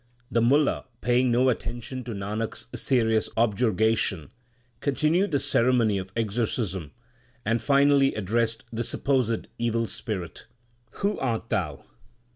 The 0.31 0.41
Mulla, 0.41 0.85
paying 1.01 1.29
no 1.29 1.47
attention 1.49 2.03
to 2.05 2.13
Nanak 2.15 2.55
s 2.55 2.65
serious 2.81 3.29
objurgation, 3.37 4.31
continued 4.79 5.29
the 5.29 5.39
ceremony 5.39 5.99
of 5.99 6.11
exorcism 6.15 6.89
and 7.45 7.61
finally 7.61 8.15
addressed 8.15 8.63
the 8.73 8.83
supposed 8.83 9.47
evil 9.59 9.85
spirit, 9.85 10.47
Who 11.01 11.19
art 11.19 11.49
thou 11.49 11.83